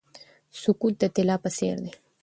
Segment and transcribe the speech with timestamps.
[0.61, 1.91] سکوت د طلا په څیر دی.